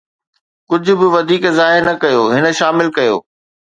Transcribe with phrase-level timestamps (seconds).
[0.69, 3.15] ڪجھ به وڌيڪ ظاهر نه ڪيو، هن شامل ڪيو